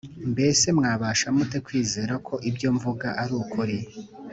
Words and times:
Mbese 0.31 0.65
mwabasha 0.77 1.25
mute 1.35 1.57
kwizera 1.65 2.13
ko 2.27 2.33
ibyo 2.49 2.69
mvuga 2.75 3.07
arukuri 3.21 3.77